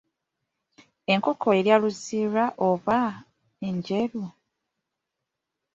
Enkoko 1.13 1.47
eya 1.59 1.75
luzira 1.81 2.45
eba 2.69 2.99
njeru. 3.75 4.23